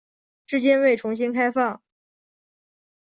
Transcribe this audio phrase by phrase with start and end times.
[0.47, 1.79] 至今未重新开放。